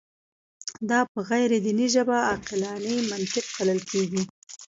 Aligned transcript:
دا 0.89 0.99
په 1.11 1.19
غیر 1.29 1.49
دیني 1.65 1.87
ژبه 1.95 2.17
عقلاني 2.33 2.95
منطق 3.11 3.45
بلل 3.55 3.79
کېږي. 3.91 4.23